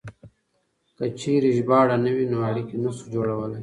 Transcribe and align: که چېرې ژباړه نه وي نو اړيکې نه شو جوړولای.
که 0.95 1.05
چېرې 1.19 1.49
ژباړه 1.57 1.95
نه 2.05 2.11
وي 2.15 2.25
نو 2.31 2.37
اړيکې 2.49 2.75
نه 2.83 2.89
شو 2.95 3.05
جوړولای. 3.13 3.59